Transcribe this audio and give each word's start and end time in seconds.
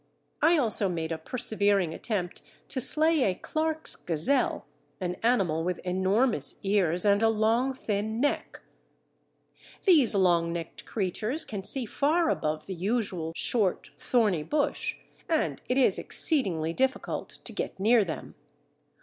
I 0.41 0.57
also 0.57 0.89
made 0.89 1.11
a 1.11 1.19
persevering 1.19 1.93
attempt 1.93 2.41
to 2.69 2.81
slay 2.81 3.21
a 3.21 3.35
Clarke's 3.35 3.95
gazelle, 3.95 4.65
an 4.99 5.15
animal 5.21 5.63
with 5.63 5.77
enormous 5.85 6.59
ears 6.63 7.05
and 7.05 7.21
a 7.21 7.29
long 7.29 7.75
thin 7.75 8.19
neck. 8.19 8.61
Naturalist 9.55 9.55
in 9.55 9.61
Mid 9.61 9.61
Africa. 9.61 9.85
These 9.85 10.15
long 10.15 10.53
necked 10.53 10.85
creatures 10.87 11.45
can 11.45 11.63
see 11.63 11.85
far 11.85 12.31
above 12.31 12.65
the 12.65 12.73
usual 12.73 13.31
short 13.35 13.91
thorny 13.95 14.41
bush, 14.41 14.95
and 15.29 15.61
it 15.69 15.77
is 15.77 15.99
exceeding 15.99 16.59
difficult 16.73 17.37
to 17.43 17.53
get 17.53 17.79
near 17.79 18.03
them. 18.03 18.33